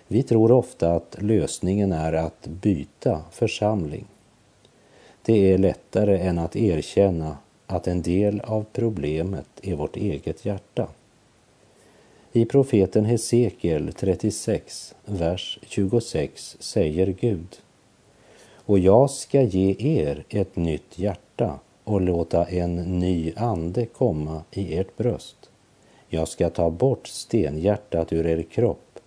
Vi 0.06 0.22
tror 0.22 0.52
ofta 0.52 0.92
att 0.92 1.16
lösningen 1.18 1.92
är 1.92 2.12
att 2.12 2.46
byta 2.46 3.20
församling. 3.30 4.04
Det 5.22 5.52
är 5.52 5.58
lättare 5.58 6.18
än 6.18 6.38
att 6.38 6.56
erkänna 6.56 7.36
att 7.66 7.86
en 7.86 8.02
del 8.02 8.40
av 8.40 8.66
problemet 8.72 9.48
är 9.62 9.76
vårt 9.76 9.96
eget 9.96 10.44
hjärta. 10.44 10.88
I 12.32 12.44
profeten 12.44 13.04
Hesekiel 13.04 13.92
36, 13.92 14.94
vers 15.04 15.58
26 15.62 16.56
säger 16.60 17.06
Gud 17.06 17.56
Och 18.54 18.78
jag 18.78 19.10
ska 19.10 19.42
ge 19.42 19.76
er 19.78 20.24
ett 20.28 20.56
nytt 20.56 20.98
hjärta 20.98 21.60
och 21.84 22.00
låta 22.00 22.44
en 22.44 22.76
ny 22.98 23.32
ande 23.36 23.86
komma 23.86 24.42
i 24.50 24.78
ert 24.78 24.96
bröst. 24.96 25.50
Jag 26.08 26.28
ska 26.28 26.50
ta 26.50 26.70
bort 26.70 27.06
stenhjärtat 27.06 28.12
ur 28.12 28.26
er 28.26 28.42
kropp 28.42 28.98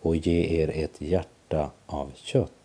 och 0.00 0.16
ge 0.16 0.62
er 0.62 0.68
ett 0.68 1.00
hjärta 1.00 1.70
av 1.86 2.10
kött. 2.14 2.59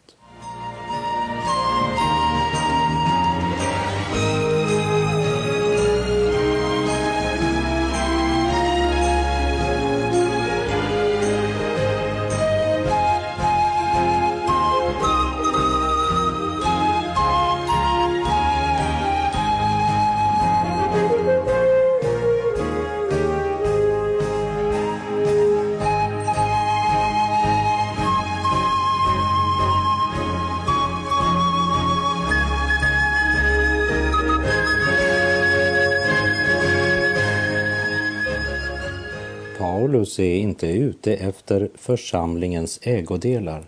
Paulus 39.96 40.20
är 40.20 40.36
inte 40.36 40.68
ute 40.68 41.16
efter 41.16 41.70
församlingens 41.76 42.80
ägodelar. 42.84 43.64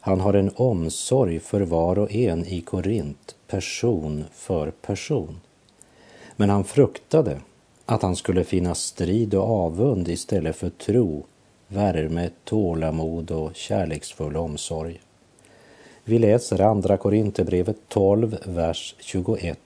Han 0.00 0.20
har 0.20 0.34
en 0.34 0.50
omsorg 0.56 1.40
för 1.40 1.60
var 1.60 1.98
och 1.98 2.12
en 2.12 2.46
i 2.46 2.60
Korint, 2.60 3.36
person 3.46 4.24
för 4.32 4.70
person. 4.70 5.40
Men 6.36 6.50
han 6.50 6.64
fruktade 6.64 7.40
att 7.86 8.02
han 8.02 8.16
skulle 8.16 8.44
finna 8.44 8.74
strid 8.74 9.34
och 9.34 9.50
avund 9.50 10.08
istället 10.08 10.56
för 10.56 10.70
tro, 10.70 11.24
värme, 11.68 12.30
tålamod 12.44 13.30
och 13.30 13.56
kärleksfull 13.56 14.36
omsorg. 14.36 15.00
Vi 16.04 16.18
läser 16.18 16.60
Andra 16.60 16.96
Korinthierbrevet 16.96 17.78
12, 17.88 18.38
vers 18.44 18.94
21. 18.98 19.58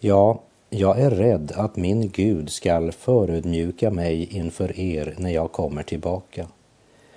Ja, 0.00 0.40
jag 0.70 1.00
är 1.00 1.10
rädd 1.10 1.52
att 1.54 1.76
min 1.76 2.08
Gud 2.08 2.50
skall 2.50 2.92
förödmjuka 2.92 3.90
mig 3.90 4.36
inför 4.36 4.80
er 4.80 5.14
när 5.18 5.30
jag 5.30 5.52
kommer 5.52 5.82
tillbaka 5.82 6.46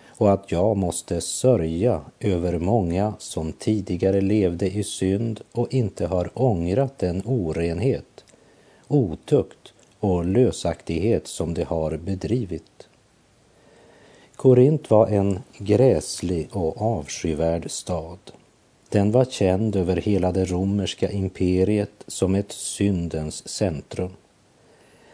och 0.07 0.31
att 0.31 0.51
jag 0.51 0.77
måste 0.77 1.21
sörja 1.21 2.01
över 2.19 2.59
många 2.59 3.13
som 3.19 3.53
tidigare 3.53 4.21
levde 4.21 4.69
i 4.69 4.83
synd 4.83 5.41
och 5.51 5.73
inte 5.73 6.05
har 6.05 6.29
ångrat 6.33 6.99
den 6.99 7.21
orenhet, 7.25 8.25
otukt 8.87 9.73
och 9.99 10.25
lösaktighet 10.25 11.27
som 11.27 11.53
de 11.53 11.63
har 11.63 11.97
bedrivit. 11.97 12.87
Korint 14.35 14.89
var 14.89 15.07
en 15.07 15.39
gräslig 15.57 16.47
och 16.51 16.81
avskyvärd 16.81 17.71
stad 17.71 18.19
den 18.91 19.11
var 19.11 19.25
känd 19.25 19.75
över 19.75 19.95
hela 19.95 20.31
det 20.31 20.45
romerska 20.45 21.11
imperiet 21.11 22.03
som 22.07 22.35
ett 22.35 22.51
syndens 22.51 23.47
centrum. 23.47 24.11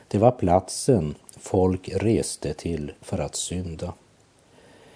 Det 0.07 0.17
var 0.17 0.31
platsen 0.31 1.15
folk 1.39 1.89
reste 1.93 2.53
till 2.53 2.91
för 3.01 3.19
att 3.19 3.35
synda. 3.35 3.93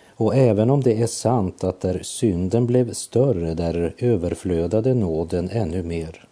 Och 0.07 0.35
även 0.35 0.69
om 0.69 0.81
det 0.81 1.01
är 1.01 1.07
sant 1.07 1.63
att 1.63 1.81
där 1.81 1.99
synden 2.03 2.67
blev 2.67 2.93
större, 2.93 3.53
där 3.53 3.93
överflödade 3.97 4.93
nåden 4.93 5.49
ännu 5.49 5.83
mer, 5.83 6.27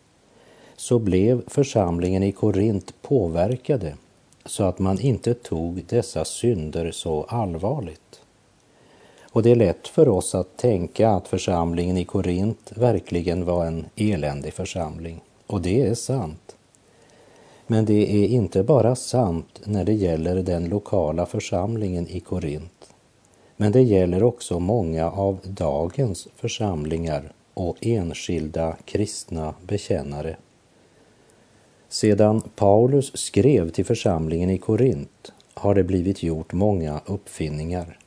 så 0.76 1.00
blev 1.00 1.44
församlingen 1.48 2.24
i 2.24 2.32
Korint 2.32 2.94
påverkade 3.02 3.96
så 4.46 4.64
att 4.64 4.80
man 4.80 5.00
inte 5.00 5.34
tog 5.34 5.84
dessa 5.86 6.26
synder 6.26 6.92
så 6.92 7.24
allvarligt. 7.24 8.19
Och 9.32 9.44
det 9.44 9.52
är 9.52 9.56
lätt 9.56 9.88
för 9.88 10.08
oss 10.10 10.36
att 10.36 10.58
tänka 10.58 11.10
att 11.10 11.28
församlingen 11.28 11.98
i 11.98 12.06
Korint 12.06 12.72
verkligen 12.76 13.46
var 13.46 13.66
en 13.66 13.86
eländig 13.96 14.54
församling. 14.54 15.22
Och 15.48 15.62
det 15.62 15.82
är 15.82 15.96
sant. 15.96 16.56
Men 17.68 17.86
det 17.86 18.24
är 18.24 18.28
inte 18.28 18.64
bara 18.64 18.96
sant 18.96 19.62
när 19.64 19.84
det 19.84 19.94
gäller 19.94 20.36
den 20.36 20.70
lokala 20.70 21.26
församlingen 21.26 22.08
i 22.08 22.20
Korint. 22.20 22.90
Men 23.58 23.72
det 23.72 23.82
gäller 23.82 24.24
också 24.24 24.60
många 24.60 25.12
av 25.12 25.40
dagens 25.44 26.28
församlingar 26.36 27.32
och 27.54 27.78
enskilda 27.82 28.76
kristna 28.86 29.54
bekännare. 29.68 30.36
Sedan 31.90 32.42
Paulus 32.56 33.18
skrev 33.18 33.70
till 33.70 33.86
församlingen 33.86 34.50
i 34.50 34.58
Korint 34.58 35.32
har 35.54 35.76
det 35.76 35.84
blivit 35.84 36.24
gjort 36.24 36.54
många 36.54 37.02
uppfinningar 37.06 37.98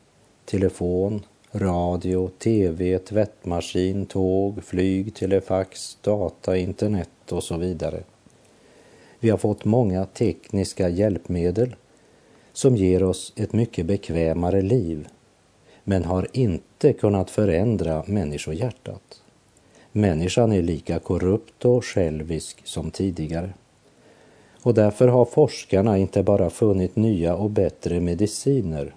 telefon, 0.53 1.23
radio, 1.53 2.31
tv, 2.38 2.99
tvättmaskin, 2.99 4.07
tåg, 4.07 4.65
flyg, 4.65 5.15
telefax, 5.15 5.99
data, 6.03 6.57
internet 6.57 7.33
och 7.33 7.43
så 7.43 7.57
vidare. 7.57 8.03
Vi 9.21 9.31
har 9.31 9.38
fått 9.38 9.65
många 9.65 10.07
tekniska 10.07 10.88
hjälpmedel 10.88 11.77
som 12.53 12.77
ger 12.77 13.03
oss 13.03 13.33
ett 13.37 13.53
mycket 13.53 13.87
bekvämare 13.87 14.62
liv 14.62 15.09
men 15.85 16.05
har 16.05 16.29
inte 16.33 16.93
kunnat 16.93 17.31
förändra 17.31 18.05
människohjärtat. 18.07 19.23
Människan 19.93 20.53
är 20.53 20.62
lika 20.62 20.99
korrupt 20.99 21.65
och 21.65 21.85
självisk 21.85 22.67
som 22.67 22.91
tidigare. 22.91 23.51
Och 24.62 24.75
därför 24.75 25.09
har 25.09 25.25
forskarna 25.25 25.99
inte 25.99 26.23
bara 26.23 26.51
funnit 26.51 26.97
nya 26.97 27.35
och 27.35 27.51
bättre 27.51 28.01
mediciner 28.01 28.95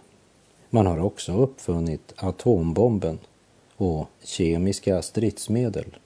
man 0.75 0.87
har 0.87 0.99
också 0.99 1.33
uppfunnit 1.33 2.13
atombomben 2.15 3.19
och 3.77 4.07
kemiska 4.23 5.01
stridsmedel. 5.01 5.97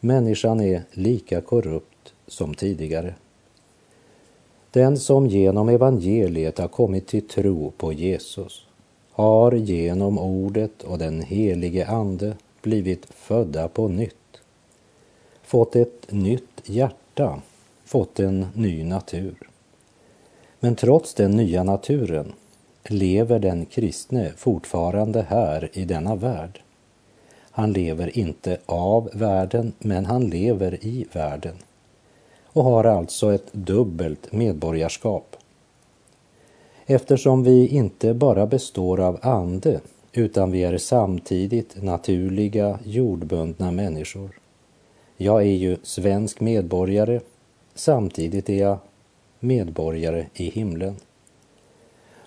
Människan 0.00 0.60
är 0.60 0.82
lika 0.90 1.40
korrupt 1.40 2.14
som 2.26 2.54
tidigare. 2.54 3.14
Den 4.70 4.98
som 4.98 5.26
genom 5.26 5.68
evangeliet 5.68 6.58
har 6.58 6.68
kommit 6.68 7.06
till 7.06 7.28
tro 7.28 7.70
på 7.70 7.92
Jesus 7.92 8.66
har 9.10 9.52
genom 9.52 10.18
ordet 10.18 10.82
och 10.82 10.98
den 10.98 11.22
helige 11.22 11.86
Ande 11.86 12.36
blivit 12.62 13.06
födda 13.06 13.68
på 13.68 13.88
nytt, 13.88 14.40
fått 15.42 15.76
ett 15.76 16.12
nytt 16.12 16.62
hjärta, 16.64 17.42
fått 17.84 18.20
en 18.20 18.46
ny 18.54 18.84
natur. 18.84 19.36
Men 20.60 20.76
trots 20.76 21.14
den 21.14 21.30
nya 21.30 21.64
naturen 21.64 22.32
lever 22.88 23.38
den 23.38 23.66
kristne 23.66 24.32
fortfarande 24.36 25.22
här 25.22 25.70
i 25.72 25.84
denna 25.84 26.14
värld. 26.14 26.60
Han 27.50 27.72
lever 27.72 28.18
inte 28.18 28.58
av 28.66 29.10
världen, 29.12 29.72
men 29.78 30.06
han 30.06 30.30
lever 30.30 30.84
i 30.84 31.06
världen 31.12 31.54
och 32.46 32.64
har 32.64 32.84
alltså 32.84 33.34
ett 33.34 33.52
dubbelt 33.52 34.32
medborgarskap. 34.32 35.36
Eftersom 36.86 37.44
vi 37.44 37.68
inte 37.68 38.14
bara 38.14 38.46
består 38.46 39.00
av 39.00 39.18
ande 39.22 39.80
utan 40.12 40.50
vi 40.50 40.64
är 40.64 40.78
samtidigt 40.78 41.82
naturliga 41.82 42.78
jordbundna 42.84 43.70
människor. 43.70 44.38
Jag 45.16 45.42
är 45.42 45.56
ju 45.56 45.76
svensk 45.82 46.40
medborgare, 46.40 47.20
samtidigt 47.74 48.48
är 48.48 48.58
jag 48.58 48.78
medborgare 49.40 50.26
i 50.34 50.50
himlen. 50.50 50.96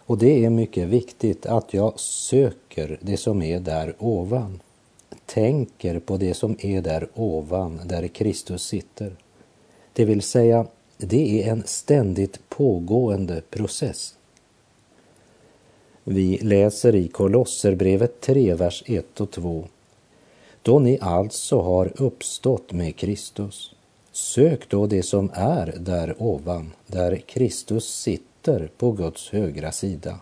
Och 0.06 0.18
det 0.18 0.46
är 0.46 0.50
mycket 0.50 0.88
viktigt 0.88 1.46
att 1.46 1.74
jag 1.74 2.00
söker 2.00 2.98
det 3.02 3.18
som 3.18 3.42
är 3.42 3.60
där 3.60 3.96
ovan, 4.00 4.60
tänker 5.26 6.00
på 6.00 6.18
det 6.18 6.34
som 6.34 6.58
är 6.60 6.82
där 6.82 7.08
ovan, 7.14 7.82
där 7.86 8.08
Kristus 8.08 8.64
sitter. 8.64 9.16
Det 9.94 10.06
vill 10.06 10.22
säga, 10.22 10.66
det 10.98 11.44
är 11.44 11.52
en 11.52 11.64
ständigt 11.66 12.50
pågående 12.50 13.42
process. 13.50 14.16
Vi 16.04 16.38
läser 16.38 16.96
i 16.96 17.08
Kolosserbrevet 17.08 18.22
3, 18.22 18.54
vers 18.54 18.84
1 18.86 19.22
och 19.22 19.32
2. 19.32 19.66
Då 20.62 20.80
ni 20.80 20.98
alltså 21.02 21.62
har 21.62 22.02
uppstått 22.02 22.72
med 22.72 22.96
Kristus, 22.96 23.76
sök 24.12 24.70
då 24.70 24.88
det 24.88 25.04
som 25.04 25.32
är 25.34 25.76
där 25.80 26.16
ovan, 26.18 26.72
där 26.88 27.16
Kristus 27.16 28.02
sitter, 28.02 28.35
sitter 28.46 28.70
på 28.78 28.92
Guds 28.92 29.30
högra 29.30 29.72
sida. 29.72 30.20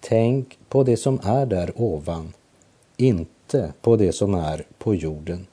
Tänk 0.00 0.58
på 0.68 0.82
det 0.82 0.96
som 0.96 1.20
är 1.22 1.46
där 1.46 1.72
ovan, 1.76 2.32
inte 2.96 3.72
på 3.80 3.96
det 3.96 4.12
som 4.12 4.34
är 4.34 4.66
på 4.78 4.94
jorden. 4.94 5.46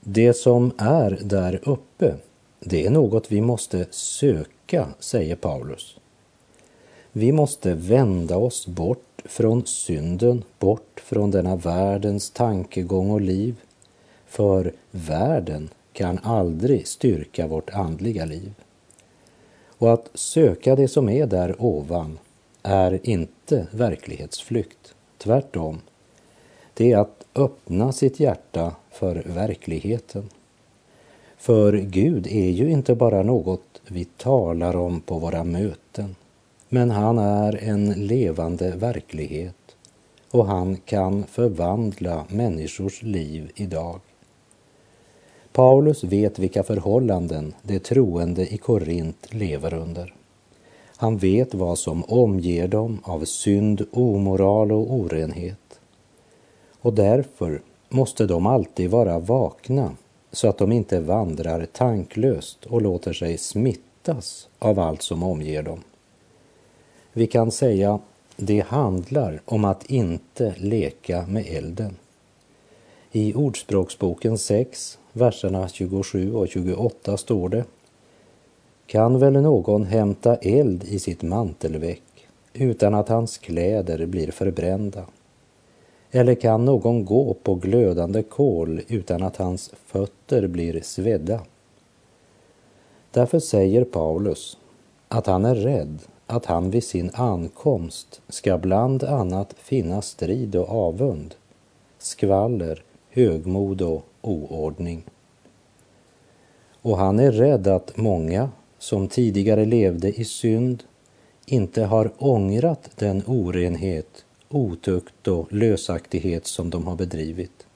Det 0.00 0.34
som 0.34 0.72
är 0.78 1.18
där 1.22 1.60
uppe, 1.62 2.14
det 2.60 2.86
är 2.86 2.90
något 2.90 3.32
vi 3.32 3.40
måste 3.40 3.86
söka, 3.90 4.88
säger 4.98 5.36
Paulus. 5.36 5.96
Vi 7.12 7.32
måste 7.32 7.74
vända 7.74 8.36
oss 8.36 8.66
bort 8.66 9.22
från 9.24 9.66
synden, 9.66 10.44
bort 10.58 11.00
från 11.04 11.30
denna 11.30 11.56
världens 11.56 12.30
tankegång 12.30 13.10
och 13.10 13.20
liv. 13.20 13.54
För 14.26 14.72
världen 14.90 15.68
kan 15.92 16.18
aldrig 16.22 16.88
styrka 16.88 17.46
vårt 17.46 17.70
andliga 17.70 18.24
liv. 18.24 18.54
Och 19.78 19.92
att 19.92 20.10
söka 20.14 20.76
det 20.76 20.88
som 20.88 21.08
är 21.08 21.26
där 21.26 21.54
ovan 21.58 22.18
är 22.62 23.00
inte 23.02 23.66
verklighetsflykt. 23.70 24.94
Tvärtom. 25.18 25.80
Det 26.74 26.92
är 26.92 26.98
att 26.98 27.24
öppna 27.34 27.92
sitt 27.92 28.20
hjärta 28.20 28.72
för 28.90 29.22
verkligheten. 29.26 30.28
För 31.36 31.72
Gud 31.72 32.26
är 32.26 32.50
ju 32.50 32.70
inte 32.70 32.94
bara 32.94 33.22
något 33.22 33.80
vi 33.88 34.04
talar 34.04 34.76
om 34.76 35.00
på 35.00 35.18
våra 35.18 35.44
möten 35.44 36.14
men 36.68 36.90
han 36.90 37.18
är 37.18 37.64
en 37.64 38.06
levande 38.06 38.70
verklighet 38.70 39.76
och 40.30 40.46
han 40.46 40.76
kan 40.76 41.24
förvandla 41.26 42.24
människors 42.28 43.02
liv 43.02 43.50
idag. 43.54 44.00
Paulus 45.58 46.04
vet 46.04 46.38
vilka 46.38 46.62
förhållanden 46.62 47.54
de 47.62 47.78
troende 47.78 48.54
i 48.54 48.58
Korint 48.58 49.34
lever 49.34 49.74
under. 49.74 50.14
Han 50.96 51.16
vet 51.16 51.54
vad 51.54 51.78
som 51.78 52.04
omger 52.04 52.68
dem 52.68 53.00
av 53.02 53.24
synd, 53.24 53.86
omoral 53.92 54.72
och 54.72 54.92
orenhet. 54.92 55.80
Och 56.80 56.92
därför 56.92 57.62
måste 57.88 58.26
de 58.26 58.46
alltid 58.46 58.90
vara 58.90 59.18
vakna 59.18 59.96
så 60.32 60.48
att 60.48 60.58
de 60.58 60.72
inte 60.72 61.00
vandrar 61.00 61.66
tanklöst 61.72 62.66
och 62.66 62.82
låter 62.82 63.12
sig 63.12 63.38
smittas 63.38 64.48
av 64.58 64.78
allt 64.78 65.02
som 65.02 65.22
omger 65.22 65.62
dem. 65.62 65.80
Vi 67.12 67.26
kan 67.26 67.50
säga 67.50 67.98
det 68.36 68.60
handlar 68.60 69.40
om 69.44 69.64
att 69.64 69.90
inte 69.90 70.54
leka 70.58 71.26
med 71.26 71.46
elden. 71.46 71.96
I 73.12 73.34
Ordspråksboken 73.34 74.38
6, 74.38 74.98
verserna 75.18 75.68
27 75.68 76.34
och 76.34 76.48
28 76.48 77.16
står 77.16 77.48
det 77.48 77.64
Kan 78.86 79.18
väl 79.18 79.32
någon 79.32 79.84
hämta 79.84 80.36
eld 80.36 80.84
i 80.84 80.98
sitt 80.98 81.22
mantelväck 81.22 82.28
utan 82.52 82.94
att 82.94 83.08
hans 83.08 83.38
kläder 83.38 84.06
blir 84.06 84.30
förbrända? 84.30 85.04
Eller 86.10 86.34
kan 86.34 86.64
någon 86.64 87.04
gå 87.04 87.34
på 87.34 87.54
glödande 87.54 88.22
kol 88.22 88.80
utan 88.88 89.22
att 89.22 89.36
hans 89.36 89.70
fötter 89.86 90.46
blir 90.46 90.80
svedda? 90.80 91.40
Därför 93.10 93.38
säger 93.38 93.84
Paulus 93.84 94.58
att 95.08 95.26
han 95.26 95.44
är 95.44 95.54
rädd 95.54 95.98
att 96.26 96.46
han 96.46 96.70
vid 96.70 96.84
sin 96.84 97.10
ankomst 97.14 98.20
ska 98.28 98.58
bland 98.58 99.04
annat 99.04 99.54
finna 99.58 100.02
strid 100.02 100.56
och 100.56 100.68
avund, 100.68 101.34
skvaller, 101.98 102.82
högmod 103.10 103.82
och 103.82 104.07
oordning. 104.28 105.04
Och 106.82 106.98
han 106.98 107.18
är 107.18 107.32
rädd 107.32 107.66
att 107.66 107.96
många 107.96 108.50
som 108.78 109.08
tidigare 109.08 109.64
levde 109.64 110.20
i 110.20 110.24
synd 110.24 110.82
inte 111.46 111.84
har 111.84 112.10
ångrat 112.18 112.90
den 112.96 113.22
orenhet, 113.26 114.24
otukt 114.48 115.28
och 115.28 115.52
lösaktighet 115.52 116.46
som 116.46 116.70
de 116.70 116.86
har 116.86 116.96
bedrivit. 116.96 117.66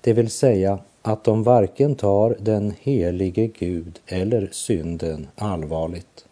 Det 0.00 0.12
vill 0.12 0.30
säga 0.30 0.78
att 1.02 1.24
de 1.24 1.42
varken 1.42 1.94
tar 1.94 2.36
den 2.40 2.74
helige 2.80 3.46
Gud 3.46 4.00
eller 4.06 4.48
synden 4.52 5.28
allvarligt. 5.36 6.24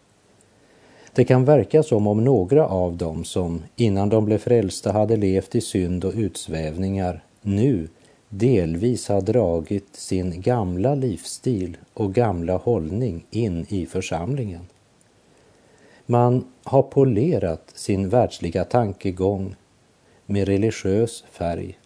Det 1.14 1.24
kan 1.24 1.44
verka 1.44 1.82
som 1.82 2.06
om 2.06 2.24
några 2.24 2.66
av 2.66 2.96
dem 2.96 3.24
som 3.24 3.62
innan 3.76 4.08
de 4.08 4.24
blev 4.24 4.38
frälsta 4.38 4.92
hade 4.92 5.16
levt 5.16 5.54
i 5.54 5.60
synd 5.60 6.04
och 6.04 6.12
utsvävningar 6.14 7.24
nu 7.42 7.88
delvis 8.38 9.08
har 9.08 9.20
dragit 9.20 9.96
sin 9.96 10.40
gamla 10.40 10.94
livsstil 10.94 11.76
och 11.94 12.14
gamla 12.14 12.56
hållning 12.56 13.26
in 13.30 13.66
i 13.68 13.86
församlingen. 13.86 14.66
Man 16.06 16.44
har 16.64 16.82
polerat 16.82 17.70
sin 17.74 18.08
världsliga 18.08 18.64
tankegång 18.64 19.56
med 20.26 20.48
religiös 20.48 21.24
färg 21.30 21.78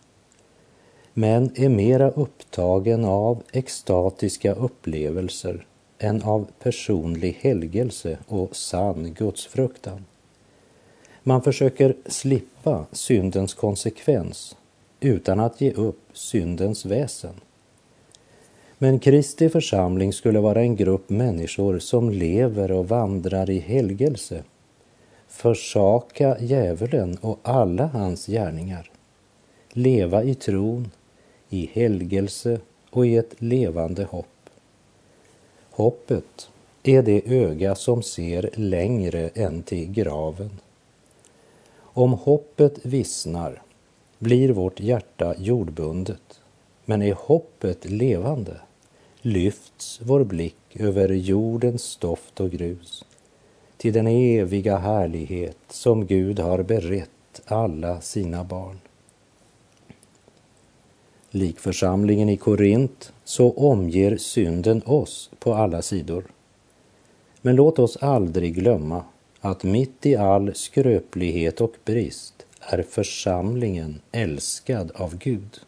men 1.14 1.50
är 1.54 1.68
mera 1.68 2.10
upptagen 2.10 3.04
av 3.04 3.42
extatiska 3.52 4.52
upplevelser 4.52 5.66
än 5.98 6.22
av 6.22 6.46
personlig 6.58 7.38
helgelse 7.40 8.18
och 8.26 8.56
sann 8.56 9.14
gudsfruktan. 9.14 10.04
Man 11.22 11.42
försöker 11.42 11.96
slippa 12.06 12.86
syndens 12.92 13.54
konsekvens 13.54 14.56
utan 15.00 15.40
att 15.40 15.60
ge 15.60 15.72
upp 15.72 16.00
syndens 16.12 16.84
väsen. 16.84 17.34
Men 18.78 18.98
Kristi 18.98 19.48
församling 19.48 20.12
skulle 20.12 20.40
vara 20.40 20.60
en 20.60 20.76
grupp 20.76 21.10
människor 21.10 21.78
som 21.78 22.10
lever 22.10 22.72
och 22.72 22.88
vandrar 22.88 23.50
i 23.50 23.58
helgelse, 23.58 24.42
försaka 25.28 26.36
djävulen 26.40 27.16
och 27.20 27.38
alla 27.42 27.86
hans 27.86 28.26
gärningar, 28.26 28.90
leva 29.72 30.22
i 30.22 30.34
tron, 30.34 30.90
i 31.48 31.70
helgelse 31.72 32.60
och 32.90 33.06
i 33.06 33.16
ett 33.16 33.34
levande 33.38 34.04
hopp. 34.04 34.50
Hoppet 35.70 36.50
är 36.82 37.02
det 37.02 37.22
öga 37.26 37.74
som 37.74 38.02
ser 38.02 38.50
längre 38.54 39.28
än 39.28 39.62
till 39.62 39.92
graven. 39.92 40.50
Om 41.76 42.12
hoppet 42.12 42.86
vissnar 42.86 43.62
blir 44.18 44.48
vårt 44.48 44.80
hjärta 44.80 45.34
jordbundet, 45.38 46.40
men 46.84 47.02
är 47.02 47.14
hoppet 47.14 47.90
levande 47.90 48.60
lyfts 49.22 50.00
vår 50.02 50.24
blick 50.24 50.56
över 50.74 51.08
jordens 51.08 51.82
stoft 51.82 52.40
och 52.40 52.50
grus 52.50 53.04
till 53.76 53.92
den 53.92 54.06
eviga 54.06 54.76
härlighet 54.76 55.58
som 55.68 56.06
Gud 56.06 56.38
har 56.38 56.62
berett 56.62 57.40
alla 57.44 58.00
sina 58.00 58.44
barn. 58.44 58.78
Lik 61.30 61.58
församlingen 61.58 62.28
i 62.28 62.36
Korint 62.36 63.12
så 63.24 63.50
omger 63.50 64.16
synden 64.16 64.82
oss 64.84 65.30
på 65.38 65.54
alla 65.54 65.82
sidor. 65.82 66.24
Men 67.40 67.56
låt 67.56 67.78
oss 67.78 67.96
aldrig 67.96 68.54
glömma 68.54 69.02
att 69.40 69.62
mitt 69.62 70.06
i 70.06 70.16
all 70.16 70.54
skröplighet 70.54 71.60
och 71.60 71.74
brist 71.84 72.46
är 72.68 72.82
församlingen 72.82 74.00
älskad 74.12 74.92
av 74.94 75.16
Gud. 75.16 75.60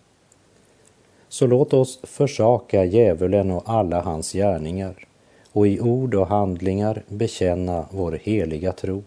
Så 1.29 1.47
låt 1.47 1.73
oss 1.73 2.01
försaka 2.03 2.85
djävulen 2.85 3.51
och 3.51 3.63
alla 3.67 4.01
hans 4.01 4.33
gärningar 4.33 5.07
och 5.53 5.67
i 5.67 5.81
ord 5.81 6.15
och 6.15 6.27
handlingar 6.27 7.03
bekänna 7.09 7.87
vår 7.91 8.13
heliga 8.13 8.73
tro. 8.73 9.03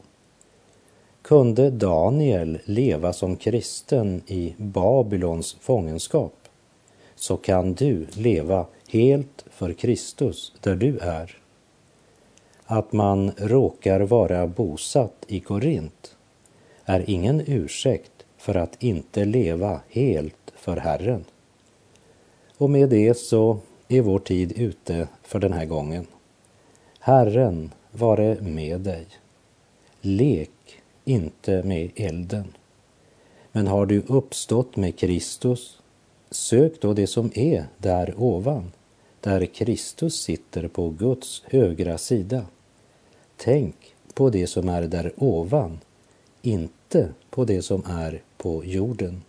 kunde 1.21 1.69
Daniel 1.69 2.59
leva 2.65 3.13
som 3.13 3.35
kristen 3.35 4.21
i 4.27 4.55
Babylons 4.57 5.57
fångenskap 5.59 6.33
så 7.15 7.37
kan 7.37 7.73
du 7.73 8.07
leva 8.13 8.65
helt 8.87 9.45
för 9.49 9.73
Kristus 9.73 10.53
där 10.61 10.75
du 10.75 10.97
är. 10.97 11.37
Att 12.65 12.93
man 12.93 13.31
råkar 13.37 13.99
vara 13.99 14.47
bosatt 14.47 15.25
i 15.27 15.39
Korint 15.39 16.15
är 16.85 17.09
ingen 17.09 17.43
ursäkt 17.47 18.25
för 18.37 18.55
att 18.55 18.83
inte 18.83 19.25
leva 19.25 19.81
helt 19.89 20.53
för 20.55 20.77
Herren. 20.77 21.25
Och 22.57 22.69
med 22.69 22.89
det 22.89 23.17
så 23.17 23.57
är 23.87 24.01
vår 24.01 24.19
tid 24.19 24.53
ute 24.55 25.07
för 25.23 25.39
den 25.39 25.53
här 25.53 25.65
gången. 25.65 26.07
Herren 26.99 27.71
vare 27.91 28.37
med 28.41 28.81
dig. 28.81 29.05
Lek 30.01 30.81
inte 31.05 31.63
med 31.63 31.91
elden. 31.95 32.53
Men 33.51 33.67
har 33.67 33.85
du 33.85 34.03
uppstått 34.07 34.75
med 34.75 34.97
Kristus, 34.97 35.79
sök 36.31 36.81
då 36.81 36.93
det 36.93 37.07
som 37.07 37.31
är 37.35 37.65
där 37.77 38.13
ovan, 38.17 38.71
där 39.19 39.45
Kristus 39.45 40.21
sitter 40.21 40.67
på 40.67 40.89
Guds 40.89 41.43
högra 41.45 41.97
sida. 41.97 42.45
Tänk 43.37 43.75
på 44.13 44.29
det 44.29 44.47
som 44.47 44.69
är 44.69 44.81
där 44.81 45.11
ovan, 45.17 45.79
inte 46.45 47.13
på 47.29 47.45
det 47.45 47.61
som 47.61 47.83
är 47.85 48.21
på 48.37 48.65
jorden. 48.65 49.21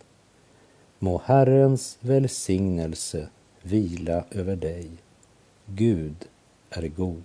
Må 0.99 1.21
Herrens 1.25 1.97
välsignelse 2.01 3.27
vila 3.61 4.25
över 4.31 4.55
dig. 4.55 4.89
Gud 5.65 6.15
är 6.69 6.87
god. 6.87 7.23